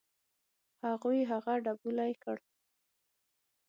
[0.85, 2.37] هغوی هغه ډبولی کړ.